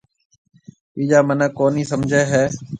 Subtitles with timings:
[0.93, 2.43] ٻِيجا مِنک ڪونِي سمجهيَ هيَ۔